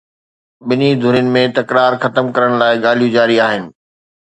[0.67, 3.63] ٻنهي ڌرين ۾ تڪرار ختم ڪرڻ لاءِ ڳالهيون جاري آهن